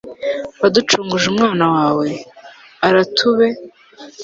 [0.61, 2.07] waducunguje umwana wawe,
[2.87, 3.47] aratube